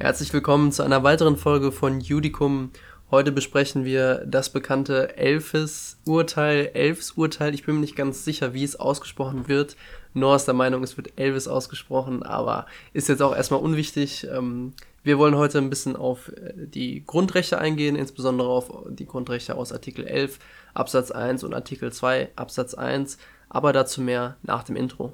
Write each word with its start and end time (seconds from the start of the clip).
Herzlich 0.00 0.32
willkommen 0.32 0.70
zu 0.70 0.84
einer 0.84 1.02
weiteren 1.02 1.36
Folge 1.36 1.72
von 1.72 2.00
Judicum. 2.00 2.70
Heute 3.10 3.32
besprechen 3.32 3.84
wir 3.84 4.24
das 4.26 4.48
bekannte 4.48 5.16
Elfes-Urteil, 5.16 6.70
Elfs-Urteil. 6.72 7.52
Ich 7.52 7.66
bin 7.66 7.74
mir 7.74 7.80
nicht 7.80 7.96
ganz 7.96 8.24
sicher, 8.24 8.54
wie 8.54 8.62
es 8.62 8.76
ausgesprochen 8.76 9.48
wird. 9.48 9.74
Noah 10.14 10.36
ist 10.36 10.44
der 10.44 10.54
Meinung, 10.54 10.84
es 10.84 10.96
wird 10.96 11.18
Elvis 11.18 11.48
ausgesprochen, 11.48 12.22
aber 12.22 12.66
ist 12.92 13.08
jetzt 13.08 13.22
auch 13.22 13.34
erstmal 13.34 13.58
unwichtig. 13.58 14.24
Ähm, 14.32 14.72
wir 15.02 15.18
wollen 15.18 15.34
heute 15.34 15.58
ein 15.58 15.68
bisschen 15.68 15.96
auf 15.96 16.28
äh, 16.28 16.52
die 16.54 17.04
Grundrechte 17.04 17.58
eingehen, 17.58 17.96
insbesondere 17.96 18.50
auf 18.50 18.70
die 18.90 19.06
Grundrechte 19.06 19.56
aus 19.56 19.72
Artikel 19.72 20.06
11 20.06 20.38
Absatz 20.74 21.10
1 21.10 21.42
und 21.42 21.54
Artikel 21.54 21.92
2 21.92 22.30
Absatz 22.36 22.74
1, 22.74 23.18
aber 23.48 23.72
dazu 23.72 24.00
mehr 24.00 24.36
nach 24.42 24.62
dem 24.62 24.76
Intro. 24.76 25.12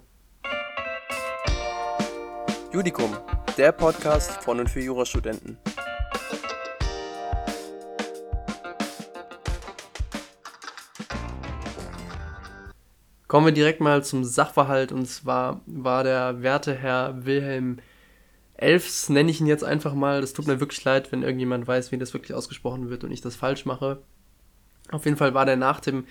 Judicum, 2.70 3.16
der 3.56 3.70
Podcast 3.70 4.42
von 4.42 4.58
und 4.58 4.68
für 4.68 4.80
Jurastudenten. 4.80 5.58
Kommen 13.28 13.46
wir 13.46 13.52
direkt 13.52 13.80
mal 13.80 14.02
zum 14.02 14.24
Sachverhalt 14.24 14.90
und 14.90 15.06
zwar 15.06 15.60
war 15.66 16.02
der 16.02 16.42
werte 16.42 16.74
Herr 16.74 17.24
Wilhelm 17.24 17.78
Elfs, 18.54 19.08
nenne 19.08 19.30
ich 19.30 19.40
ihn 19.40 19.46
jetzt 19.46 19.64
einfach 19.64 19.94
mal. 19.94 20.20
Das 20.20 20.32
tut 20.32 20.48
mir 20.48 20.58
wirklich 20.58 20.82
leid, 20.82 21.12
wenn 21.12 21.22
irgendjemand 21.22 21.66
weiß, 21.66 21.92
wie 21.92 21.98
das 21.98 22.12
wirklich 22.12 22.34
ausgesprochen 22.34 22.90
wird 22.90 23.04
und 23.04 23.12
ich 23.12 23.20
das 23.20 23.36
falsch 23.36 23.66
mache. 23.66 24.02
Auf 24.90 25.04
jeden 25.04 25.16
Fall 25.16 25.34
war 25.34 25.46
der 25.46 25.56
nach 25.56 25.80
dem 25.80 26.06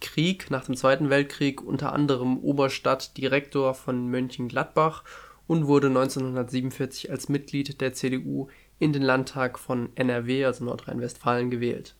Krieg, 0.00 0.50
nach 0.50 0.64
dem 0.64 0.76
Zweiten 0.76 1.10
Weltkrieg, 1.10 1.62
unter 1.62 1.92
anderem 1.92 2.38
Oberstadtdirektor 2.38 3.74
von 3.74 4.08
Mönchengladbach 4.08 5.04
und 5.48 5.66
wurde 5.66 5.88
1947 5.88 7.10
als 7.10 7.28
Mitglied 7.28 7.80
der 7.80 7.92
CDU 7.94 8.46
in 8.78 8.92
den 8.92 9.02
Landtag 9.02 9.58
von 9.58 9.88
NRW, 9.96 10.44
also 10.44 10.64
Nordrhein-Westfalen, 10.64 11.50
gewählt. 11.50 11.96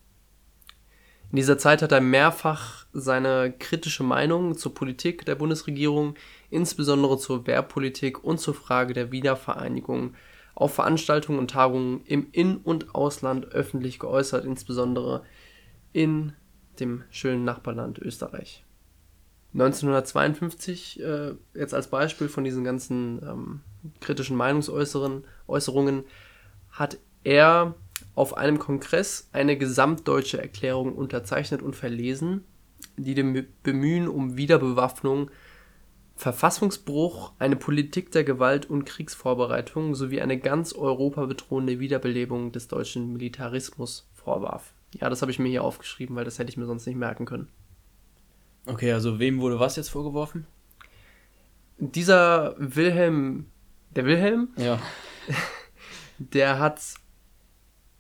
In 1.31 1.37
dieser 1.37 1.59
Zeit 1.59 1.83
hat 1.83 1.93
er 1.93 2.01
mehrfach 2.01 2.87
seine 2.93 3.53
kritische 3.59 4.05
Meinung 4.05 4.57
zur 4.57 4.75
Politik 4.75 5.27
der 5.27 5.35
Bundesregierung, 5.35 6.15
insbesondere 6.51 7.19
zur 7.19 7.47
Wehrpolitik 7.47 8.23
und 8.23 8.39
zur 8.39 8.55
Frage 8.55 8.95
der 8.95 9.13
Wiedervereinigung, 9.13 10.15
auf 10.55 10.75
Veranstaltungen 10.75 11.39
und 11.39 11.51
Tagungen 11.51 12.03
im 12.05 12.29
In- 12.33 12.59
und 12.59 12.95
Ausland 12.95 13.47
öffentlich 13.47 13.99
geäußert, 13.99 14.45
insbesondere 14.45 15.23
in 15.93 16.33
dem 16.81 17.05
schönen 17.11 17.45
Nachbarland 17.45 17.99
Österreich. 17.99 18.65
1952, 19.55 21.01
äh, 21.01 21.35
jetzt 21.55 21.75
als 21.75 21.89
Beispiel 21.89 22.29
von 22.29 22.45
diesen 22.45 22.65
ganzen 22.65 23.21
ähm, 23.23 23.61
kritischen 24.01 24.37
Meinungsäußerungen, 24.37 26.05
hat 26.71 26.99
er 27.25 27.75
auf 28.15 28.37
einem 28.37 28.59
Kongress 28.59 29.29
eine 29.33 29.57
gesamtdeutsche 29.57 30.41
Erklärung 30.41 30.95
unterzeichnet 30.95 31.63
und 31.63 31.75
verlesen, 31.75 32.45
die 32.97 33.15
dem 33.15 33.47
Bemühen 33.63 34.09
um 34.09 34.37
Wiederbewaffnung, 34.37 35.31
Verfassungsbruch, 36.17 37.33
eine 37.39 37.57
Politik 37.57 38.11
der 38.11 38.25
Gewalt 38.25 38.69
und 38.69 38.85
Kriegsvorbereitung 38.85 39.95
sowie 39.95 40.21
eine 40.21 40.39
ganz 40.39 40.73
Europa 40.73 41.27
bedrohende 41.27 41.79
Wiederbelebung 41.79 42.51
des 42.51 42.67
deutschen 42.67 43.13
Militarismus 43.13 44.09
vorwarf. 44.15 44.75
Ja, 44.95 45.09
das 45.11 45.23
habe 45.23 45.31
ich 45.31 45.39
mir 45.39 45.49
hier 45.49 45.63
aufgeschrieben, 45.63 46.17
weil 46.17 46.25
das 46.25 46.39
hätte 46.39 46.51
ich 46.51 46.57
mir 46.57 46.67
sonst 46.67 46.87
nicht 46.87 46.97
merken 46.97 47.25
können. 47.25 47.49
Okay, 48.69 48.93
also 48.93 49.19
wem 49.19 49.41
wurde 49.41 49.59
was 49.59 49.77
jetzt 49.77 49.89
vorgeworfen? 49.89 50.47
Dieser 51.79 52.55
Wilhelm, 52.59 53.47
der 53.97 54.05
Wilhelm? 54.05 54.49
Ja. 54.57 54.79
Der 56.19 56.59
hat. 56.59 56.81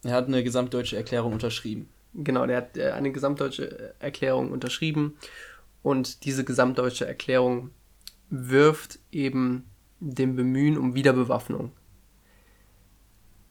Er 0.02 0.12
hat 0.12 0.26
eine 0.26 0.42
gesamtdeutsche 0.42 0.96
Erklärung 0.96 1.32
unterschrieben. 1.32 1.88
Genau, 2.14 2.46
der 2.46 2.56
hat 2.56 2.76
äh, 2.76 2.90
eine 2.90 3.12
gesamtdeutsche 3.12 3.94
Erklärung 4.00 4.50
unterschrieben 4.50 5.16
und 5.82 6.24
diese 6.24 6.44
gesamtdeutsche 6.44 7.06
Erklärung 7.06 7.70
wirft 8.28 8.98
eben 9.12 9.70
dem 10.00 10.34
Bemühen 10.34 10.78
um 10.78 10.94
Wiederbewaffnung 10.94 11.72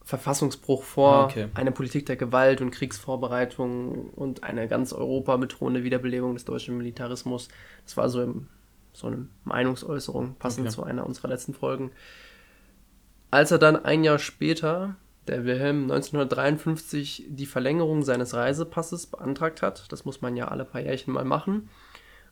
Verfassungsbruch 0.08 0.84
vor, 0.84 1.12
ah, 1.12 1.24
okay. 1.26 1.48
eine 1.52 1.70
Politik 1.70 2.06
der 2.06 2.16
Gewalt 2.16 2.62
und 2.62 2.70
Kriegsvorbereitung 2.70 4.08
und 4.08 4.42
eine 4.42 4.66
ganz 4.66 4.94
Europa 4.94 5.36
bedrohende 5.36 5.84
Wiederbelebung 5.84 6.32
des 6.32 6.46
deutschen 6.46 6.78
Militarismus. 6.78 7.48
Das 7.84 7.98
war 7.98 8.08
so, 8.08 8.22
im, 8.22 8.46
so 8.94 9.08
eine 9.08 9.28
Meinungsäußerung, 9.44 10.36
passend 10.38 10.66
okay. 10.66 10.74
zu 10.74 10.82
einer 10.82 11.04
unserer 11.04 11.28
letzten 11.28 11.52
Folgen. 11.52 11.90
Als 13.30 13.50
er 13.50 13.58
dann 13.58 13.84
ein 13.84 14.02
Jahr 14.02 14.18
später, 14.18 14.96
der 15.26 15.44
Wilhelm 15.44 15.82
1953, 15.82 17.26
die 17.28 17.44
Verlängerung 17.44 18.02
seines 18.02 18.32
Reisepasses 18.32 19.08
beantragt 19.08 19.60
hat, 19.60 19.92
das 19.92 20.06
muss 20.06 20.22
man 20.22 20.38
ja 20.38 20.48
alle 20.48 20.64
paar 20.64 20.80
Jährchen 20.80 21.12
mal 21.12 21.26
machen, 21.26 21.68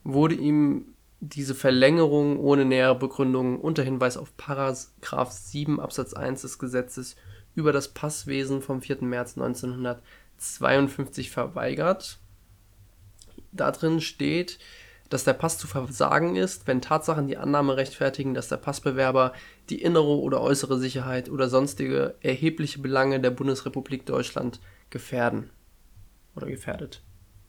wurde 0.02 0.34
ihm 0.34 0.94
diese 1.20 1.54
Verlängerung 1.54 2.38
ohne 2.38 2.64
nähere 2.64 2.98
Begründung 2.98 3.60
unter 3.60 3.82
Hinweis 3.82 4.16
auf 4.16 4.34
Paragraph 4.38 5.30
7 5.30 5.78
Absatz 5.78 6.14
1 6.14 6.40
des 6.40 6.58
Gesetzes 6.58 7.16
über 7.56 7.72
das 7.72 7.88
Passwesen 7.88 8.62
vom 8.62 8.80
4. 8.80 9.02
März 9.02 9.36
1952 9.36 11.30
verweigert. 11.30 12.18
Darin 13.50 14.00
steht, 14.00 14.60
dass 15.08 15.24
der 15.24 15.32
Pass 15.32 15.58
zu 15.58 15.66
versagen 15.66 16.36
ist, 16.36 16.66
wenn 16.66 16.82
Tatsachen 16.82 17.28
die 17.28 17.36
Annahme 17.36 17.76
rechtfertigen, 17.76 18.34
dass 18.34 18.48
der 18.48 18.56
Passbewerber 18.56 19.32
die 19.70 19.80
innere 19.80 20.18
oder 20.18 20.40
äußere 20.40 20.78
Sicherheit 20.78 21.28
oder 21.28 21.48
sonstige 21.48 22.14
erhebliche 22.20 22.80
Belange 22.80 23.20
der 23.20 23.30
Bundesrepublik 23.30 24.04
Deutschland 24.04 24.60
gefährden 24.90 25.50
oder 26.34 26.46
gefährdet. 26.46 27.02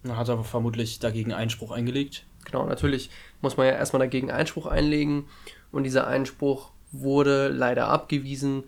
Hat 0.07 0.29
er 0.29 0.43
vermutlich 0.43 0.99
dagegen 0.99 1.33
Einspruch 1.33 1.71
eingelegt? 1.71 2.25
Genau, 2.45 2.65
natürlich 2.65 3.09
muss 3.41 3.57
man 3.57 3.65
ja 3.67 3.73
erstmal 3.73 3.99
dagegen 3.99 4.31
Einspruch 4.31 4.67
einlegen 4.67 5.25
und 5.71 5.83
dieser 5.83 6.07
Einspruch 6.07 6.71
wurde 6.91 7.49
leider 7.49 7.89
abgewiesen 7.89 8.63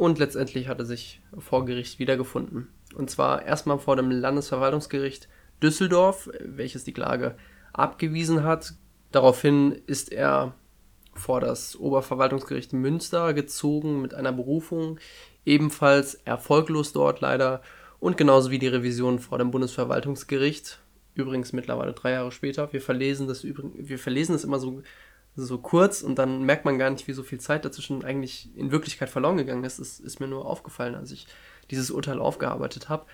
und 0.00 0.18
letztendlich 0.18 0.66
hat 0.66 0.78
er 0.78 0.86
sich 0.86 1.20
vor 1.36 1.66
Gericht 1.66 1.98
wiedergefunden. 1.98 2.68
Und 2.94 3.10
zwar 3.10 3.44
erstmal 3.44 3.78
vor 3.78 3.96
dem 3.96 4.10
Landesverwaltungsgericht 4.10 5.28
Düsseldorf, 5.62 6.30
welches 6.42 6.84
die 6.84 6.94
Klage 6.94 7.36
abgewiesen 7.74 8.42
hat. 8.42 8.72
Daraufhin 9.12 9.72
ist 9.86 10.10
er 10.10 10.54
vor 11.12 11.42
das 11.42 11.76
Oberverwaltungsgericht 11.76 12.72
Münster 12.72 13.34
gezogen 13.34 14.00
mit 14.00 14.14
einer 14.14 14.32
Berufung, 14.32 14.98
ebenfalls 15.44 16.14
erfolglos 16.14 16.94
dort 16.94 17.20
leider 17.20 17.60
und 17.98 18.16
genauso 18.16 18.50
wie 18.50 18.58
die 18.58 18.68
Revision 18.68 19.18
vor 19.18 19.36
dem 19.36 19.50
Bundesverwaltungsgericht, 19.50 20.80
übrigens 21.14 21.52
mittlerweile 21.52 21.92
drei 21.92 22.12
Jahre 22.12 22.32
später. 22.32 22.72
Wir 22.72 22.80
verlesen 22.80 23.28
das, 23.28 23.44
wir 23.44 23.98
verlesen 23.98 24.32
das 24.32 24.44
immer 24.44 24.60
so 24.60 24.82
so 25.36 25.58
kurz 25.58 26.02
und 26.02 26.18
dann 26.18 26.42
merkt 26.42 26.64
man 26.64 26.78
gar 26.78 26.90
nicht, 26.90 27.06
wie 27.06 27.12
so 27.12 27.22
viel 27.22 27.40
Zeit 27.40 27.64
dazwischen 27.64 28.04
eigentlich 28.04 28.50
in 28.56 28.72
Wirklichkeit 28.72 29.08
verloren 29.08 29.36
gegangen 29.36 29.64
ist. 29.64 29.78
Das 29.78 30.00
ist 30.00 30.20
mir 30.20 30.28
nur 30.28 30.46
aufgefallen, 30.46 30.94
als 30.94 31.12
ich 31.12 31.26
dieses 31.70 31.90
Urteil 31.90 32.18
aufgearbeitet 32.18 32.88
habe. 32.88 33.06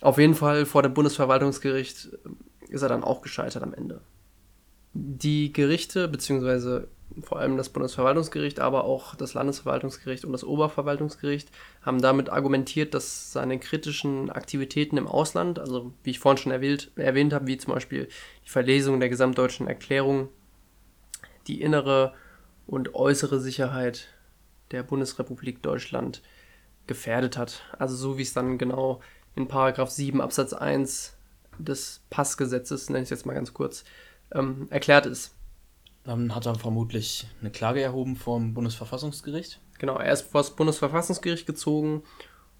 Auf 0.00 0.18
jeden 0.18 0.34
Fall 0.34 0.66
vor 0.66 0.82
dem 0.82 0.94
Bundesverwaltungsgericht 0.94 2.10
äh, 2.12 2.72
ist 2.72 2.82
er 2.82 2.88
dann 2.88 3.04
auch 3.04 3.22
gescheitert 3.22 3.62
am 3.62 3.74
Ende. 3.74 4.00
Die 4.92 5.52
Gerichte, 5.52 6.08
beziehungsweise 6.08 6.88
vor 7.22 7.38
allem 7.38 7.56
das 7.56 7.68
Bundesverwaltungsgericht, 7.68 8.60
aber 8.60 8.84
auch 8.84 9.14
das 9.14 9.34
Landesverwaltungsgericht 9.34 10.24
und 10.24 10.32
das 10.32 10.44
Oberverwaltungsgericht 10.44 11.50
haben 11.82 12.00
damit 12.00 12.30
argumentiert, 12.30 12.94
dass 12.94 13.32
seine 13.32 13.58
kritischen 13.58 14.30
Aktivitäten 14.30 14.96
im 14.96 15.06
Ausland, 15.06 15.58
also 15.58 15.92
wie 16.02 16.10
ich 16.10 16.18
vorhin 16.18 16.38
schon 16.38 16.52
erwähnt, 16.52 16.90
erwähnt 16.96 17.32
habe, 17.32 17.46
wie 17.46 17.56
zum 17.56 17.74
Beispiel 17.74 18.08
die 18.44 18.50
Verlesung 18.50 19.00
der 19.00 19.08
gesamtdeutschen 19.08 19.68
Erklärung 19.68 20.28
die 21.46 21.60
innere 21.60 22.14
und 22.66 22.94
äußere 22.94 23.40
Sicherheit 23.40 24.08
der 24.70 24.82
Bundesrepublik 24.82 25.62
Deutschland 25.62 26.22
gefährdet 26.86 27.36
hat. 27.36 27.62
Also 27.78 27.96
so 27.96 28.18
wie 28.18 28.22
es 28.22 28.32
dann 28.32 28.58
genau 28.58 29.00
in 29.36 29.48
Paragraph 29.48 29.90
7 29.90 30.20
Absatz 30.20 30.52
1 30.52 31.16
des 31.58 32.02
Passgesetzes, 32.10 32.88
nenne 32.88 33.00
ich 33.00 33.06
es 33.06 33.10
jetzt 33.10 33.26
mal 33.26 33.34
ganz 33.34 33.52
kurz, 33.54 33.84
ähm, 34.32 34.66
erklärt 34.70 35.06
ist. 35.06 35.34
Dann 36.04 36.34
hat 36.34 36.46
er 36.46 36.54
vermutlich 36.54 37.26
eine 37.40 37.50
Klage 37.50 37.80
erhoben 37.80 38.16
vom 38.16 38.52
Bundesverfassungsgericht. 38.54 39.60
Genau, 39.78 39.96
er 39.96 40.12
ist 40.12 40.22
vor 40.22 40.40
das 40.40 40.54
Bundesverfassungsgericht 40.54 41.46
gezogen 41.46 42.02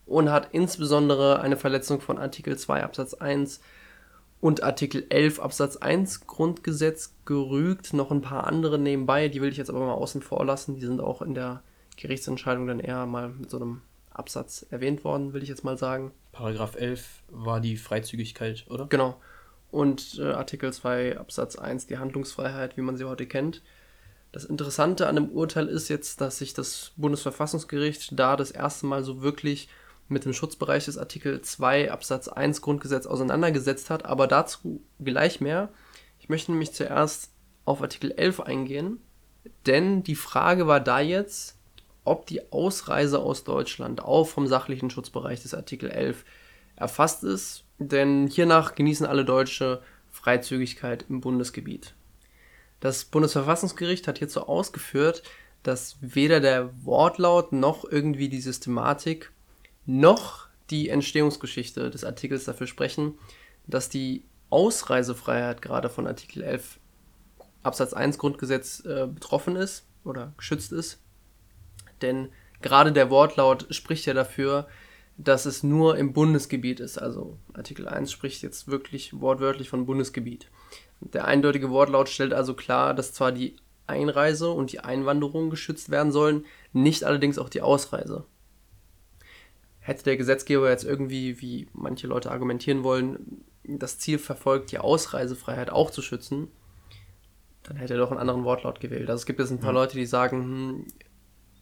und 0.06 0.30
hat 0.30 0.48
insbesondere 0.52 1.40
eine 1.40 1.56
Verletzung 1.56 2.00
von 2.00 2.18
Artikel 2.18 2.56
2 2.56 2.82
Absatz 2.82 3.14
1 3.14 3.60
und 4.44 4.62
Artikel 4.62 5.06
11 5.08 5.40
Absatz 5.40 5.78
1 5.78 6.26
Grundgesetz 6.26 7.14
gerügt, 7.24 7.94
noch 7.94 8.10
ein 8.10 8.20
paar 8.20 8.46
andere 8.46 8.78
nebenbei, 8.78 9.28
die 9.28 9.40
will 9.40 9.48
ich 9.48 9.56
jetzt 9.56 9.70
aber 9.70 9.80
mal 9.80 9.94
außen 9.94 10.20
vor 10.20 10.44
lassen, 10.44 10.74
die 10.74 10.84
sind 10.84 11.00
auch 11.00 11.22
in 11.22 11.32
der 11.32 11.62
Gerichtsentscheidung 11.96 12.66
dann 12.66 12.78
eher 12.78 13.06
mal 13.06 13.30
mit 13.30 13.48
so 13.48 13.56
einem 13.56 13.80
Absatz 14.10 14.66
erwähnt 14.68 15.02
worden, 15.02 15.32
will 15.32 15.42
ich 15.42 15.48
jetzt 15.48 15.64
mal 15.64 15.78
sagen. 15.78 16.12
Paragraph 16.32 16.76
11 16.76 17.22
war 17.30 17.58
die 17.60 17.78
Freizügigkeit, 17.78 18.66
oder? 18.68 18.84
Genau. 18.88 19.18
Und 19.70 20.18
äh, 20.18 20.32
Artikel 20.32 20.70
2 20.70 21.16
Absatz 21.16 21.56
1 21.56 21.86
die 21.86 21.96
Handlungsfreiheit, 21.96 22.76
wie 22.76 22.82
man 22.82 22.98
sie 22.98 23.04
heute 23.06 23.24
kennt. 23.24 23.62
Das 24.30 24.44
Interessante 24.44 25.06
an 25.06 25.14
dem 25.14 25.30
Urteil 25.30 25.68
ist 25.68 25.88
jetzt, 25.88 26.20
dass 26.20 26.36
sich 26.36 26.52
das 26.52 26.92
Bundesverfassungsgericht 26.96 28.10
da 28.18 28.36
das 28.36 28.50
erste 28.50 28.84
Mal 28.84 29.04
so 29.04 29.22
wirklich 29.22 29.70
mit 30.08 30.24
dem 30.24 30.32
Schutzbereich 30.32 30.84
des 30.84 30.98
Artikel 30.98 31.40
2 31.40 31.90
Absatz 31.90 32.28
1 32.28 32.60
Grundgesetz 32.60 33.06
auseinandergesetzt 33.06 33.90
hat, 33.90 34.04
aber 34.04 34.26
dazu 34.26 34.82
gleich 35.00 35.40
mehr. 35.40 35.70
Ich 36.18 36.28
möchte 36.28 36.52
nämlich 36.52 36.72
zuerst 36.72 37.32
auf 37.64 37.80
Artikel 37.82 38.12
11 38.12 38.40
eingehen, 38.40 39.00
denn 39.66 40.02
die 40.02 40.14
Frage 40.14 40.66
war 40.66 40.80
da 40.80 41.00
jetzt, 41.00 41.58
ob 42.04 42.26
die 42.26 42.52
Ausreise 42.52 43.18
aus 43.18 43.44
Deutschland 43.44 44.02
auch 44.02 44.24
vom 44.24 44.46
sachlichen 44.46 44.90
Schutzbereich 44.90 45.42
des 45.42 45.54
Artikel 45.54 45.90
11 45.90 46.24
erfasst 46.76 47.24
ist, 47.24 47.64
denn 47.78 48.26
hiernach 48.26 48.74
genießen 48.74 49.06
alle 49.06 49.24
Deutsche 49.24 49.82
Freizügigkeit 50.10 51.06
im 51.08 51.20
Bundesgebiet. 51.20 51.94
Das 52.80 53.06
Bundesverfassungsgericht 53.06 54.06
hat 54.06 54.18
hierzu 54.18 54.46
ausgeführt, 54.46 55.22
dass 55.62 55.96
weder 56.00 56.40
der 56.40 56.84
Wortlaut 56.84 57.52
noch 57.52 57.84
irgendwie 57.84 58.28
die 58.28 58.40
Systematik 58.40 59.32
noch 59.86 60.48
die 60.70 60.88
Entstehungsgeschichte 60.88 61.90
des 61.90 62.04
Artikels 62.04 62.44
dafür 62.44 62.66
sprechen, 62.66 63.18
dass 63.66 63.88
die 63.88 64.24
Ausreisefreiheit 64.50 65.62
gerade 65.62 65.88
von 65.88 66.06
Artikel 66.06 66.42
11 66.42 66.78
Absatz 67.62 67.92
1 67.92 68.18
Grundgesetz 68.18 68.84
äh, 68.84 69.06
betroffen 69.06 69.56
ist 69.56 69.86
oder 70.04 70.32
geschützt 70.36 70.72
ist. 70.72 71.00
Denn 72.02 72.28
gerade 72.60 72.92
der 72.92 73.10
Wortlaut 73.10 73.66
spricht 73.70 74.06
ja 74.06 74.14
dafür, 74.14 74.68
dass 75.16 75.46
es 75.46 75.62
nur 75.62 75.96
im 75.96 76.12
Bundesgebiet 76.12 76.80
ist. 76.80 76.98
Also 76.98 77.38
Artikel 77.52 77.88
1 77.88 78.10
spricht 78.10 78.42
jetzt 78.42 78.68
wirklich 78.68 79.18
wortwörtlich 79.20 79.68
von 79.68 79.86
Bundesgebiet. 79.86 80.48
Der 81.00 81.24
eindeutige 81.24 81.70
Wortlaut 81.70 82.08
stellt 82.08 82.32
also 82.34 82.54
klar, 82.54 82.94
dass 82.94 83.12
zwar 83.12 83.32
die 83.32 83.56
Einreise 83.86 84.50
und 84.50 84.72
die 84.72 84.80
Einwanderung 84.80 85.50
geschützt 85.50 85.90
werden 85.90 86.12
sollen, 86.12 86.44
nicht 86.72 87.04
allerdings 87.04 87.38
auch 87.38 87.48
die 87.48 87.62
Ausreise. 87.62 88.24
Hätte 89.84 90.04
der 90.04 90.16
Gesetzgeber 90.16 90.70
jetzt 90.70 90.84
irgendwie, 90.84 91.42
wie 91.42 91.68
manche 91.74 92.06
Leute 92.06 92.30
argumentieren 92.30 92.84
wollen, 92.84 93.44
das 93.64 93.98
Ziel 93.98 94.18
verfolgt, 94.18 94.72
die 94.72 94.78
Ausreisefreiheit 94.78 95.68
auch 95.68 95.90
zu 95.90 96.00
schützen, 96.00 96.48
dann 97.64 97.76
hätte 97.76 97.92
er 97.92 97.98
doch 97.98 98.10
einen 98.10 98.20
anderen 98.20 98.44
Wortlaut 98.44 98.80
gewählt. 98.80 99.10
Also 99.10 99.20
es 99.20 99.26
gibt 99.26 99.40
jetzt 99.40 99.50
ein 99.50 99.60
paar 99.60 99.74
ja. 99.74 99.80
Leute, 99.80 99.98
die 99.98 100.06
sagen, 100.06 100.38
hm, 100.42 100.86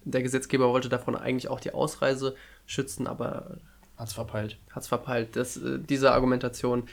der 0.05 0.23
Gesetzgeber 0.23 0.69
wollte 0.69 0.89
davon 0.89 1.17
eigentlich 1.17 1.49
auch 1.49 1.59
die 1.59 1.75
Ausreise 1.75 2.37
schützen, 2.65 3.09
aber 3.09 3.59
hat 3.97 4.07
es 4.07 4.15
verpeilt. 4.15 4.57
Hat 4.71 4.85
es 4.85 4.89
verpeilt. 4.89 5.35
Das, 5.35 5.57
äh, 5.57 5.81
diese 5.81 6.13
Argumentation 6.13 6.85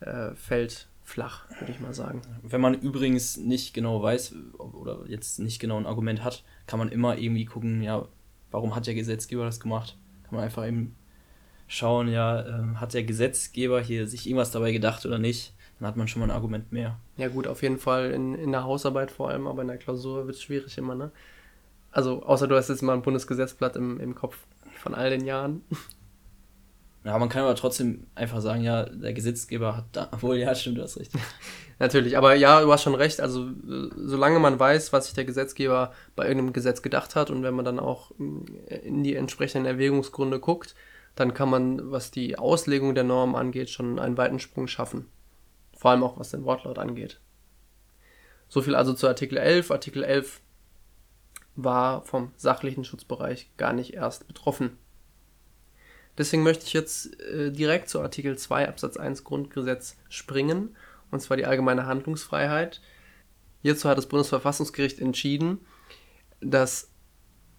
äh, 0.00 0.34
fällt 0.34 0.88
flach, 1.02 1.48
würde 1.58 1.72
ich 1.72 1.80
mal 1.80 1.94
sagen. 1.94 2.20
Wenn 2.42 2.60
man 2.60 2.74
übrigens 2.74 3.38
nicht 3.38 3.72
genau 3.72 4.02
weiß 4.02 4.34
oder 4.58 5.06
jetzt 5.06 5.38
nicht 5.38 5.60
genau 5.60 5.78
ein 5.78 5.86
Argument 5.86 6.22
hat, 6.22 6.44
kann 6.66 6.78
man 6.78 6.90
immer 6.90 7.16
irgendwie 7.16 7.46
gucken, 7.46 7.80
ja, 7.80 8.06
warum 8.50 8.74
hat 8.74 8.86
der 8.86 8.94
Gesetzgeber 8.94 9.46
das 9.46 9.60
gemacht? 9.60 9.96
Kann 10.28 10.36
man 10.36 10.44
einfach 10.44 10.66
eben 10.66 10.94
schauen, 11.66 12.08
ja, 12.08 12.40
äh, 12.40 12.74
hat 12.76 12.94
der 12.94 13.04
Gesetzgeber 13.04 13.80
hier 13.80 14.06
sich 14.06 14.26
irgendwas 14.26 14.50
dabei 14.50 14.72
gedacht 14.72 15.06
oder 15.06 15.18
nicht? 15.18 15.54
Dann 15.78 15.88
hat 15.88 15.96
man 15.96 16.08
schon 16.08 16.20
mal 16.20 16.26
ein 16.26 16.34
Argument 16.34 16.72
mehr. 16.72 16.98
Ja, 17.16 17.28
gut, 17.28 17.46
auf 17.46 17.62
jeden 17.62 17.78
Fall 17.78 18.10
in, 18.10 18.34
in 18.34 18.52
der 18.52 18.64
Hausarbeit 18.64 19.10
vor 19.10 19.30
allem, 19.30 19.46
aber 19.46 19.62
in 19.62 19.68
der 19.68 19.78
Klausur 19.78 20.26
wird 20.26 20.36
es 20.36 20.42
schwierig 20.42 20.76
immer, 20.76 20.94
ne? 20.94 21.12
Also, 21.92 22.22
außer 22.22 22.48
du 22.48 22.56
hast 22.56 22.68
jetzt 22.68 22.82
mal 22.82 22.94
ein 22.94 23.02
Bundesgesetzblatt 23.02 23.76
im, 23.76 23.98
im 24.00 24.14
Kopf 24.14 24.38
von 24.78 24.94
all 24.94 25.10
den 25.10 25.24
Jahren. 25.24 25.62
Ja, 27.04 27.16
man 27.16 27.28
kann 27.28 27.42
aber 27.42 27.54
trotzdem 27.54 28.06
einfach 28.16 28.40
sagen, 28.42 28.62
ja, 28.62 28.82
der 28.82 29.14
Gesetzgeber 29.14 29.76
hat 29.76 29.84
da. 29.92 30.08
Obwohl, 30.12 30.36
ja, 30.36 30.54
stimmt, 30.54 30.78
du 30.78 30.82
hast 30.82 30.98
recht. 30.98 31.12
Natürlich, 31.78 32.18
aber 32.18 32.34
ja, 32.34 32.60
du 32.60 32.72
hast 32.72 32.82
schon 32.82 32.96
recht. 32.96 33.20
Also, 33.20 33.50
solange 33.96 34.40
man 34.40 34.58
weiß, 34.58 34.92
was 34.92 35.06
sich 35.06 35.14
der 35.14 35.24
Gesetzgeber 35.24 35.92
bei 36.16 36.24
irgendeinem 36.24 36.52
Gesetz 36.52 36.82
gedacht 36.82 37.14
hat 37.14 37.30
und 37.30 37.42
wenn 37.42 37.54
man 37.54 37.64
dann 37.64 37.78
auch 37.78 38.10
in 38.18 39.04
die 39.04 39.14
entsprechenden 39.14 39.66
Erwägungsgründe 39.66 40.40
guckt, 40.40 40.74
dann 41.14 41.34
kann 41.34 41.50
man, 41.50 41.90
was 41.90 42.10
die 42.10 42.38
Auslegung 42.38 42.94
der 42.94 43.04
Norm 43.04 43.34
angeht, 43.34 43.70
schon 43.70 43.98
einen 43.98 44.16
weiten 44.16 44.40
Sprung 44.40 44.66
schaffen. 44.66 45.06
Vor 45.76 45.92
allem 45.92 46.02
auch 46.02 46.18
was 46.18 46.30
den 46.30 46.44
Wortlaut 46.44 46.78
angeht. 46.78 47.20
So 48.48 48.62
viel 48.62 48.74
also 48.74 48.92
zu 48.92 49.06
Artikel 49.06 49.38
11. 49.38 49.70
Artikel 49.70 50.02
11 50.02 50.40
war 51.54 52.04
vom 52.04 52.32
sachlichen 52.36 52.84
Schutzbereich 52.84 53.50
gar 53.56 53.72
nicht 53.72 53.94
erst 53.94 54.26
betroffen. 54.26 54.78
Deswegen 56.16 56.42
möchte 56.42 56.66
ich 56.66 56.72
jetzt 56.72 57.20
äh, 57.20 57.52
direkt 57.52 57.88
zu 57.88 58.00
Artikel 58.00 58.36
2 58.36 58.68
Absatz 58.68 58.96
1 58.96 59.22
Grundgesetz 59.22 59.96
springen, 60.08 60.76
und 61.10 61.20
zwar 61.20 61.36
die 61.36 61.46
allgemeine 61.46 61.86
Handlungsfreiheit. 61.86 62.80
Hierzu 63.62 63.88
hat 63.88 63.98
das 63.98 64.08
Bundesverfassungsgericht 64.08 65.00
entschieden, 65.00 65.58
dass 66.40 66.90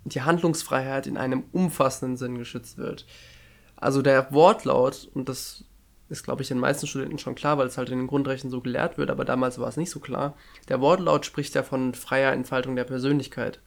die 0.05 0.21
Handlungsfreiheit 0.21 1.07
in 1.07 1.17
einem 1.17 1.43
umfassenden 1.51 2.17
Sinn 2.17 2.37
geschützt 2.37 2.77
wird. 2.77 3.05
Also 3.75 4.01
der 4.01 4.31
Wortlaut, 4.31 5.09
und 5.13 5.29
das 5.29 5.65
ist, 6.09 6.23
glaube 6.23 6.41
ich, 6.41 6.47
den 6.47 6.59
meisten 6.59 6.87
Studenten 6.87 7.19
schon 7.19 7.35
klar, 7.35 7.57
weil 7.57 7.67
es 7.67 7.77
halt 7.77 7.89
in 7.89 7.99
den 7.99 8.07
Grundrechten 8.07 8.49
so 8.49 8.61
gelehrt 8.61 8.97
wird, 8.97 9.11
aber 9.11 9.25
damals 9.25 9.59
war 9.59 9.67
es 9.67 9.77
nicht 9.77 9.91
so 9.91 9.99
klar. 9.99 10.35
Der 10.67 10.81
Wortlaut 10.81 11.25
spricht 11.25 11.53
ja 11.55 11.63
von 11.63 11.93
freier 11.93 12.33
Entfaltung 12.33 12.75
der 12.75 12.83
Persönlichkeit. 12.83 13.61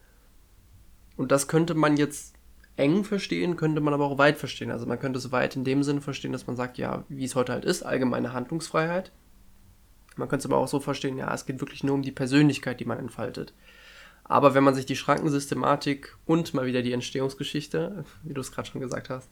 Und 1.17 1.31
das 1.31 1.47
könnte 1.47 1.75
man 1.75 1.97
jetzt 1.97 2.35
eng 2.77 3.05
verstehen, 3.05 3.57
könnte 3.57 3.81
man 3.81 3.95
aber 3.95 4.07
auch 4.07 4.19
weit 4.19 4.39
verstehen. 4.39 4.71
Also 4.71 4.87
man 4.87 4.99
könnte 4.99 5.19
es 5.19 5.31
weit 5.31 5.57
in 5.57 5.65
dem 5.65 5.83
Sinne 5.83 6.01
verstehen, 6.01 6.33
dass 6.33 6.47
man 6.47 6.57
sagt, 6.57 6.79
ja, 6.79 7.05
wie 7.09 7.25
es 7.25 7.37
heute 7.37 7.53
halt 7.53 7.65
ist, 7.65 7.83
allgemeine 7.83 8.33
Handlungsfreiheit. 8.33 9.13
Man 10.17 10.29
könnte 10.29 10.47
es 10.47 10.53
aber 10.53 10.59
auch 10.59 10.69
so 10.69 10.81
verstehen, 10.81 11.17
ja, 11.17 11.33
es 11.33 11.47
geht 11.47 11.61
wirklich 11.61 11.85
nur 11.85 11.95
um 11.95 12.03
die 12.03 12.13
Persönlichkeit, 12.13 12.81
die 12.81 12.85
man 12.85 12.99
entfaltet. 12.99 13.55
Aber 14.25 14.55
wenn 14.55 14.65
man 14.65 14.75
sich 14.75 14.87
die 14.87 14.97
Schrankensystematik 14.97 16.17
und 16.27 16.55
mal 16.55 16.67
wieder 16.67 16.83
die 16.83 16.93
Entstehungsgeschichte, 16.93 18.05
wie 18.23 18.35
du 18.35 18.41
es 18.41 18.53
gerade 18.53 18.69
schon 18.69 18.81
gesagt 18.81 19.11
hast, 19.11 19.29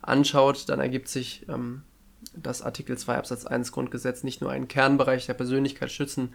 anschaut, 0.00 0.68
dann 0.68 0.80
ergibt 0.80 1.08
sich, 1.08 1.46
ähm, 1.48 1.82
dass 2.36 2.62
Artikel 2.62 2.98
2 2.98 3.16
Absatz 3.16 3.46
1 3.46 3.72
Grundgesetz 3.72 4.24
nicht 4.24 4.40
nur 4.40 4.50
einen 4.50 4.68
Kernbereich 4.68 5.26
der 5.26 5.34
Persönlichkeit 5.34 5.90
schützen 5.90 6.34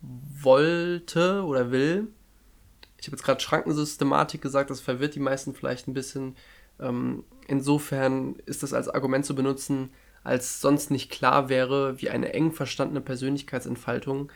wollte 0.00 1.42
oder 1.42 1.72
will, 1.72 2.08
ich 2.98 3.06
habe 3.06 3.16
jetzt 3.16 3.24
gerade 3.24 3.40
Schrankensystematik 3.40 4.42
gesagt, 4.42 4.70
das 4.70 4.80
verwirrt 4.80 5.14
die 5.14 5.20
meisten 5.20 5.54
vielleicht 5.54 5.86
ein 5.86 5.94
bisschen. 5.94 6.36
Ähm, 6.80 7.24
insofern 7.46 8.36
ist 8.46 8.62
das 8.62 8.72
als 8.72 8.88
Argument 8.88 9.24
zu 9.24 9.34
benutzen, 9.34 9.90
als 10.28 10.60
sonst 10.60 10.90
nicht 10.90 11.10
klar 11.10 11.48
wäre, 11.48 12.00
wie 12.02 12.10
eine 12.10 12.34
eng 12.34 12.52
verstandene 12.52 13.00
Persönlichkeitsentfaltung 13.00 14.30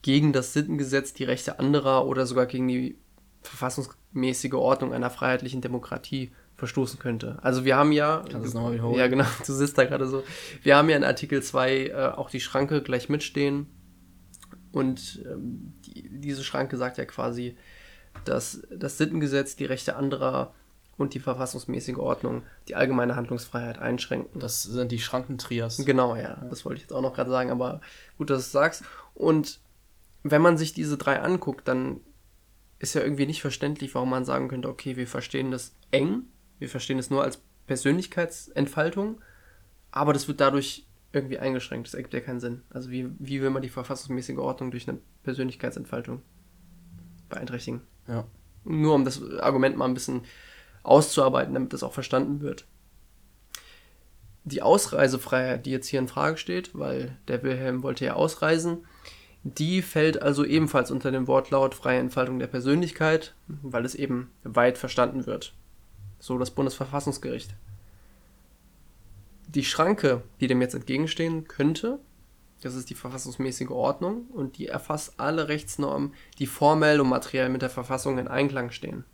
gegen 0.00 0.32
das 0.32 0.52
Sittengesetz, 0.52 1.12
die 1.14 1.24
Rechte 1.24 1.58
anderer 1.58 2.06
oder 2.06 2.26
sogar 2.26 2.46
gegen 2.46 2.68
die 2.68 2.96
verfassungsmäßige 3.42 4.54
Ordnung 4.54 4.92
einer 4.92 5.10
freiheitlichen 5.10 5.60
Demokratie 5.60 6.32
verstoßen 6.54 7.00
könnte. 7.00 7.40
Also 7.42 7.64
wir 7.64 7.76
haben 7.76 7.90
ja. 7.90 8.24
Ja, 8.96 9.08
genau, 9.08 9.24
du 9.46 9.52
sitzt 9.52 9.76
da 9.78 9.84
gerade 9.84 10.06
so. 10.06 10.22
Wir 10.62 10.76
haben 10.76 10.88
ja 10.88 10.96
in 10.96 11.04
Artikel 11.04 11.42
2 11.42 11.86
äh, 11.86 11.92
auch 12.14 12.30
die 12.30 12.40
Schranke 12.40 12.80
gleich 12.82 13.08
mitstehen. 13.08 13.66
Und 14.70 15.24
ähm, 15.26 15.74
die, 15.84 16.08
diese 16.08 16.44
Schranke 16.44 16.76
sagt 16.76 16.98
ja 16.98 17.04
quasi, 17.04 17.56
dass 18.24 18.62
das 18.70 18.96
Sittengesetz 18.96 19.56
die 19.56 19.64
Rechte 19.64 19.96
anderer 19.96 20.54
und 21.02 21.14
die 21.14 21.20
verfassungsmäßige 21.20 21.96
Ordnung 21.96 22.42
die 22.68 22.76
allgemeine 22.76 23.16
Handlungsfreiheit 23.16 23.78
einschränken. 23.78 24.40
Das 24.40 24.62
sind 24.62 24.92
die 24.92 25.00
Schrankentrias. 25.00 25.84
Genau, 25.84 26.16
ja. 26.16 26.46
Das 26.48 26.64
wollte 26.64 26.76
ich 26.76 26.82
jetzt 26.82 26.92
auch 26.92 27.02
noch 27.02 27.14
gerade 27.14 27.30
sagen, 27.30 27.50
aber 27.50 27.80
gut, 28.18 28.30
dass 28.30 28.38
du 28.38 28.40
es 28.42 28.52
sagst. 28.52 28.84
Und 29.14 29.60
wenn 30.22 30.40
man 30.40 30.56
sich 30.56 30.72
diese 30.72 30.96
drei 30.96 31.20
anguckt, 31.20 31.66
dann 31.66 32.00
ist 32.78 32.94
ja 32.94 33.02
irgendwie 33.02 33.26
nicht 33.26 33.42
verständlich, 33.42 33.94
warum 33.94 34.10
man 34.10 34.24
sagen 34.24 34.48
könnte, 34.48 34.68
okay, 34.68 34.96
wir 34.96 35.06
verstehen 35.06 35.50
das 35.50 35.74
eng, 35.90 36.22
wir 36.58 36.68
verstehen 36.68 36.98
es 36.98 37.10
nur 37.10 37.22
als 37.22 37.42
Persönlichkeitsentfaltung, 37.66 39.20
aber 39.90 40.12
das 40.12 40.28
wird 40.28 40.40
dadurch 40.40 40.86
irgendwie 41.12 41.38
eingeschränkt. 41.38 41.88
Das 41.88 41.94
ergibt 41.94 42.14
ja 42.14 42.20
keinen 42.20 42.40
Sinn. 42.40 42.62
Also 42.70 42.90
wie, 42.90 43.10
wie 43.18 43.42
will 43.42 43.50
man 43.50 43.62
die 43.62 43.68
verfassungsmäßige 43.68 44.38
Ordnung 44.38 44.70
durch 44.70 44.88
eine 44.88 44.98
Persönlichkeitsentfaltung 45.24 46.22
beeinträchtigen? 47.28 47.82
Ja. 48.08 48.24
Nur 48.64 48.94
um 48.94 49.04
das 49.04 49.22
Argument 49.40 49.76
mal 49.76 49.86
ein 49.86 49.94
bisschen 49.94 50.22
auszuarbeiten, 50.82 51.54
damit 51.54 51.72
das 51.72 51.82
auch 51.82 51.92
verstanden 51.92 52.40
wird. 52.40 52.66
Die 54.44 54.62
Ausreisefreiheit, 54.62 55.66
die 55.66 55.70
jetzt 55.70 55.86
hier 55.86 56.00
in 56.00 56.08
Frage 56.08 56.36
steht, 56.36 56.76
weil 56.76 57.16
der 57.28 57.42
Wilhelm 57.42 57.82
wollte 57.82 58.04
ja 58.04 58.14
ausreisen, 58.14 58.84
die 59.44 59.82
fällt 59.82 60.22
also 60.22 60.44
ebenfalls 60.44 60.90
unter 60.90 61.10
den 61.10 61.26
Wortlaut 61.26 61.74
freie 61.74 61.98
Entfaltung 61.98 62.38
der 62.38 62.46
Persönlichkeit, 62.46 63.34
weil 63.46 63.84
es 63.84 63.94
eben 63.94 64.30
weit 64.44 64.78
verstanden 64.78 65.26
wird. 65.26 65.54
So 66.18 66.38
das 66.38 66.52
Bundesverfassungsgericht. 66.52 67.54
Die 69.48 69.64
Schranke, 69.64 70.22
die 70.40 70.46
dem 70.46 70.62
jetzt 70.62 70.74
entgegenstehen 70.74 71.46
könnte, 71.46 71.98
das 72.62 72.76
ist 72.76 72.90
die 72.90 72.94
verfassungsmäßige 72.94 73.70
Ordnung 73.70 74.26
und 74.32 74.56
die 74.56 74.68
erfasst 74.68 75.14
alle 75.18 75.48
Rechtsnormen, 75.48 76.14
die 76.38 76.46
formell 76.46 77.00
und 77.00 77.08
materiell 77.08 77.48
mit 77.48 77.62
der 77.62 77.70
Verfassung 77.70 78.18
in 78.18 78.28
Einklang 78.28 78.70
stehen. 78.70 79.04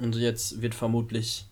Und 0.00 0.16
jetzt 0.16 0.62
wird 0.62 0.74
vermutlich 0.74 1.46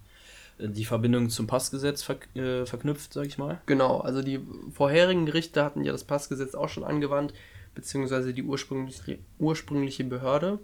äh, 0.58 0.68
die 0.68 0.84
Verbindung 0.84 1.30
zum 1.30 1.46
Passgesetz 1.46 2.02
ver 2.02 2.18
äh, 2.34 2.66
verknüpft, 2.66 3.12
sag 3.12 3.26
ich 3.26 3.38
mal. 3.38 3.60
Genau, 3.66 4.00
also 4.00 4.22
die 4.22 4.40
vorherigen 4.72 5.26
Gerichte 5.26 5.64
hatten 5.64 5.84
ja 5.84 5.92
das 5.92 6.04
Passgesetz 6.04 6.54
auch 6.54 6.68
schon 6.68 6.84
angewandt, 6.84 7.34
beziehungsweise 7.74 8.32
die 8.32 8.42
ursprüngliche, 8.42 9.18
ursprüngliche 9.38 10.04
Behörde. 10.04 10.58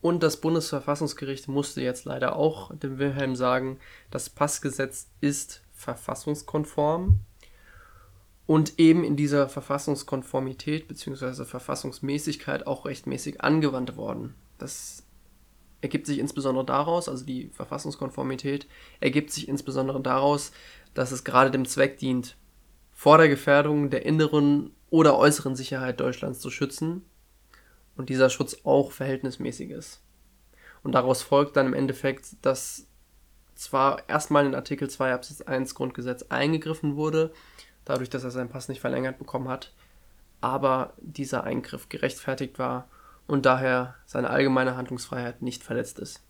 Und 0.00 0.22
das 0.22 0.40
Bundesverfassungsgericht 0.40 1.46
musste 1.46 1.80
jetzt 1.80 2.04
leider 2.06 2.34
auch 2.34 2.74
dem 2.76 2.98
Wilhelm 2.98 3.36
sagen, 3.36 3.78
das 4.10 4.30
Passgesetz 4.30 5.08
ist 5.20 5.62
verfassungskonform 5.74 7.20
und 8.46 8.78
eben 8.80 9.04
in 9.04 9.16
dieser 9.16 9.48
Verfassungskonformität 9.48 10.88
bzw. 10.88 11.44
Verfassungsmäßigkeit 11.44 12.66
auch 12.66 12.84
rechtmäßig 12.84 13.42
angewandt 13.42 13.96
worden. 13.96 14.34
Das 14.58 15.04
ergibt 15.82 16.06
sich 16.06 16.18
insbesondere 16.18 16.64
daraus, 16.64 17.08
also 17.08 17.26
die 17.26 17.50
Verfassungskonformität 17.50 18.66
ergibt 19.00 19.30
sich 19.30 19.48
insbesondere 19.48 20.00
daraus, 20.00 20.52
dass 20.94 21.12
es 21.12 21.24
gerade 21.24 21.50
dem 21.50 21.66
Zweck 21.66 21.98
dient, 21.98 22.36
vor 22.92 23.18
der 23.18 23.28
Gefährdung 23.28 23.90
der 23.90 24.06
inneren 24.06 24.70
oder 24.88 25.18
äußeren 25.18 25.56
Sicherheit 25.56 26.00
Deutschlands 26.00 26.38
zu 26.38 26.50
schützen 26.50 27.04
und 27.96 28.08
dieser 28.08 28.30
Schutz 28.30 28.58
auch 28.64 28.92
verhältnismäßig 28.92 29.70
ist. 29.70 30.00
Und 30.82 30.92
daraus 30.92 31.22
folgt 31.22 31.56
dann 31.56 31.66
im 31.66 31.74
Endeffekt, 31.74 32.36
dass 32.42 32.86
zwar 33.54 34.08
erstmal 34.08 34.46
in 34.46 34.54
Artikel 34.54 34.88
2 34.88 35.12
Absatz 35.12 35.40
1 35.40 35.74
Grundgesetz 35.74 36.22
eingegriffen 36.28 36.96
wurde, 36.96 37.32
dadurch, 37.84 38.10
dass 38.10 38.24
er 38.24 38.30
seinen 38.30 38.48
Pass 38.48 38.68
nicht 38.68 38.80
verlängert 38.80 39.18
bekommen 39.18 39.48
hat, 39.48 39.72
aber 40.40 40.94
dieser 40.98 41.44
Eingriff 41.44 41.88
gerechtfertigt 41.88 42.58
war 42.58 42.88
und 43.32 43.46
daher 43.46 43.94
seine 44.04 44.28
allgemeine 44.28 44.76
Handlungsfreiheit 44.76 45.40
nicht 45.40 45.62
verletzt 45.64 45.98
ist. 45.98 46.22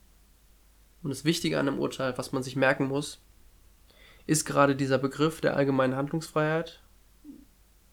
Und 1.03 1.11
das 1.11 1.25
Wichtige 1.25 1.59
an 1.59 1.67
dem 1.67 1.81
Urteil, 1.81 2.17
was 2.17 2.31
man 2.31 2.45
sich 2.45 2.55
merken 2.55 2.87
muss, 2.87 3.21
ist 4.29 4.45
gerade 4.45 4.77
dieser 4.77 4.99
Begriff 4.99 5.41
der 5.41 5.57
allgemeinen 5.57 5.97
Handlungsfreiheit. 5.97 6.81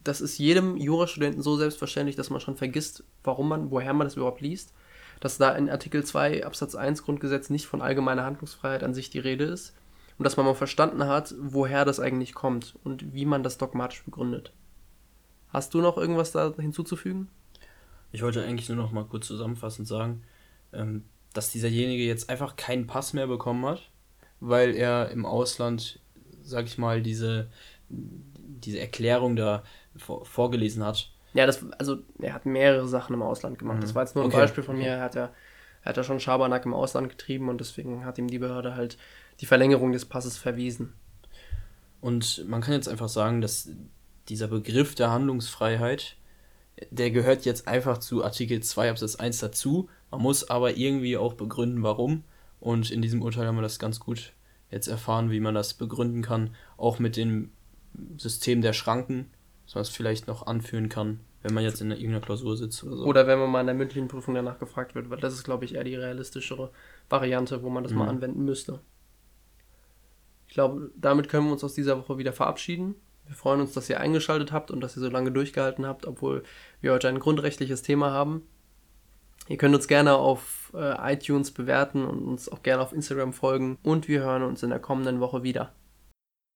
Das 0.04 0.22
ist 0.22 0.38
jedem 0.38 0.78
Jurastudenten 0.78 1.42
so 1.42 1.58
selbstverständlich, 1.58 2.18
dass 2.18 2.30
man 2.30 2.40
schon 2.40 2.56
vergisst, 2.56 3.04
warum 3.24 3.50
man, 3.50 3.72
woher 3.72 3.94
man 3.94 4.06
das 4.06 4.16
überhaupt 4.16 4.42
liest. 4.42 4.76
Dass 5.22 5.40
da 5.40 5.54
in 5.54 5.72
Artikel 5.72 6.04
2 6.04 6.46
Absatz 6.46 6.76
1 6.76 7.02
Grundgesetz 7.02 7.50
nicht 7.50 7.66
von 7.66 7.82
allgemeiner 7.82 8.26
Handlungsfreiheit 8.26 8.84
an 8.84 8.94
sich 8.94 9.10
die 9.10 9.18
Rede 9.18 9.46
ist 9.46 9.74
und 10.20 10.24
dass 10.24 10.38
man 10.38 10.46
mal 10.46 10.54
verstanden 10.54 11.08
hat, 11.08 11.34
woher 11.40 11.84
das 11.84 12.00
eigentlich 12.00 12.36
kommt 12.36 12.76
und 12.84 13.12
wie 13.12 13.26
man 13.26 13.42
das 13.42 13.58
dogmatisch 13.58 14.04
begründet. 14.04 14.54
Hast 15.48 15.74
du 15.74 15.82
noch 15.82 15.98
irgendwas 15.98 16.32
da 16.32 16.54
hinzuzufügen? 16.60 17.32
Ich 18.12 18.22
wollte 18.22 18.44
eigentlich 18.44 18.70
nur 18.70 18.78
noch 18.78 18.92
mal 18.92 19.06
kurz 19.06 19.28
zusammenfassend 19.28 19.88
sagen, 19.88 20.24
ähm, 20.74 21.06
dass 21.34 21.52
dieserjenige 21.52 22.04
jetzt 22.04 22.30
einfach 22.30 22.56
keinen 22.56 22.88
Pass 22.88 23.14
mehr 23.14 23.28
bekommen 23.28 23.66
hat, 23.66 23.90
weil 24.40 24.76
er 24.76 25.10
im 25.12 25.26
Ausland, 25.26 26.00
sag 26.42 26.66
ich 26.66 26.78
mal, 26.78 27.02
diese, 27.02 27.50
diese 27.90 28.80
Erklärung 28.80 29.36
da 29.36 29.64
vor, 29.96 30.26
vorgelesen 30.26 30.84
hat. 30.84 31.12
Ja, 31.34 31.46
das, 31.46 31.64
also 31.78 31.98
er 32.20 32.34
hat 32.34 32.46
mehrere 32.46 32.88
Sachen 32.88 33.14
im 33.14 33.22
Ausland 33.22 33.60
gemacht. 33.60 33.78
Mhm. 33.78 33.82
Das 33.82 33.96
war 33.96 34.04
jetzt 34.04 34.16
nur 34.16 34.24
ein 34.24 34.30
okay. 34.30 34.38
Beispiel 34.38 34.64
von 34.64 34.78
mir. 34.78 34.88
Er 34.88 35.02
hat 35.02 35.16
ja, 35.16 35.32
er 35.84 35.90
hat 35.90 35.98
ja 35.98 36.04
schon 36.04 36.20
Schabernack 36.20 36.66
im 36.66 36.74
Ausland 36.74 37.10
getrieben 37.10 37.50
und 37.50 37.60
deswegen 37.60 38.06
hat 38.06 38.18
ihm 38.18 38.28
die 38.28 38.40
Behörde 38.40 38.76
halt 38.76 38.98
die 39.40 39.46
Verlängerung 39.46 39.92
des 39.92 40.06
Passes 40.06 40.38
verwiesen. 40.38 40.94
Und 42.02 42.48
man 42.48 42.62
kann 42.62 42.74
jetzt 42.74 42.90
einfach 42.90 43.10
sagen, 43.10 43.42
dass 43.42 43.70
dieser 44.30 44.48
Begriff 44.48 44.96
der 44.96 45.12
Handlungsfreiheit 45.12 46.16
der 46.92 47.12
gehört 47.12 47.46
jetzt 47.46 47.68
einfach 47.68 47.98
zu 47.98 48.24
Artikel 48.24 48.62
2 48.62 48.92
Absatz 48.92 49.16
1 49.16 49.40
dazu. 49.40 49.90
Man 50.12 50.22
muss 50.22 50.50
aber 50.50 50.78
irgendwie 50.78 51.18
auch 51.18 51.34
begründen, 51.34 51.84
warum. 51.84 52.24
Und 52.60 52.92
in 52.92 53.02
diesem 53.02 53.22
Urteil 53.22 53.48
haben 53.48 53.56
wir 53.56 53.62
das 53.62 53.80
ganz 53.80 54.00
gut 54.00 54.34
jetzt 54.72 54.88
erfahren, 54.88 55.32
wie 55.32 55.40
man 55.40 55.56
das 55.56 55.74
begründen 55.74 56.22
kann. 56.22 56.56
Auch 56.78 57.00
mit 57.00 57.18
dem 57.18 57.52
System 58.18 58.62
der 58.62 58.74
Schranken, 58.74 59.30
dass 59.66 59.76
man 59.76 59.82
es 59.82 59.90
vielleicht 59.90 60.28
noch 60.28 60.46
anführen 60.48 60.90
kann, 60.90 61.20
wenn 61.42 61.54
man 61.54 61.64
jetzt 61.64 61.82
in 61.82 61.92
irgendeiner 61.92 62.22
Klausur 62.22 62.56
sitzt 62.58 62.84
oder 62.84 62.98
so. 62.98 63.06
Oder 63.06 63.28
wenn 63.28 63.40
man 63.40 63.50
mal 63.50 63.62
in 63.62 63.68
der 63.68 63.76
mündlichen 63.76 64.08
Prüfung 64.08 64.36
danach 64.36 64.60
gefragt 64.60 64.96
wird, 64.96 65.10
weil 65.10 65.20
das 65.20 65.34
ist, 65.34 65.44
glaube 65.44 65.66
ich, 65.66 65.76
eher 65.76 65.84
die 65.84 65.96
realistischere 65.96 66.72
Variante, 67.10 67.64
wo 67.64 67.70
man 67.70 67.84
das 67.84 67.94
mhm. 67.94 68.00
mal 68.00 68.10
anwenden 68.10 68.46
müsste. 68.46 68.80
Ich 70.48 70.54
glaube, 70.54 70.92
damit 70.96 71.30
können 71.30 71.46
wir 71.46 71.54
uns 71.54 71.64
aus 71.64 71.76
dieser 71.76 71.98
Woche 71.98 72.18
wieder 72.18 72.34
verabschieden. 72.34 72.96
Wir 73.30 73.36
freuen 73.36 73.62
uns, 73.62 73.74
dass 73.74 73.88
ihr 73.92 74.00
eingeschaltet 74.00 74.52
habt 74.52 74.72
und 74.72 74.82
dass 74.82 74.98
ihr 74.98 75.02
so 75.02 75.10
lange 75.10 75.32
durchgehalten 75.32 75.86
habt, 75.86 76.08
obwohl 76.08 76.42
wir 76.82 76.94
heute 76.94 77.10
ein 77.10 77.20
grundrechtliches 77.20 77.84
Thema 77.84 78.10
haben. 78.10 78.42
Ihr 79.48 79.58
könnt 79.58 79.76
uns 79.76 79.88
gerne 79.88 80.16
auf 80.16 80.74
äh, 80.74 81.14
iTunes 81.14 81.52
bewerten 81.52 82.06
und 82.06 82.24
uns 82.24 82.50
auch 82.50 82.64
gerne 82.64 82.82
auf 82.82 82.92
Instagram 82.92 83.34
folgen 83.34 83.78
und 83.84 84.08
wir 84.08 84.22
hören 84.22 84.42
uns 84.42 84.64
in 84.64 84.72
der 84.72 84.80
kommenden 84.80 85.20
Woche 85.20 85.44
wieder. 85.44 85.72